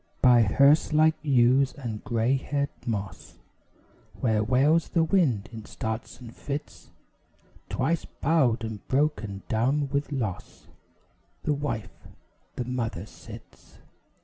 By 0.19 0.41
hearse 0.41 0.93
like 0.93 1.13
yews 1.21 1.73
and 1.73 2.03
grey 2.03 2.33
haired 2.35 2.71
moss, 2.87 3.37
Where 4.19 4.41
wails 4.43 4.89
the 4.89 5.03
wind 5.03 5.47
in 5.53 5.65
starts 5.65 6.19
and 6.19 6.35
fits, 6.35 6.89
Twice 7.69 8.05
bowed 8.05 8.63
and 8.63 8.79
broken 8.87 9.43
down 9.47 9.89
with 9.89 10.11
loss, 10.11 10.65
The 11.43 11.53
wife, 11.53 12.07
the 12.55 12.65
mother 12.65 13.05
sits. 13.05 13.77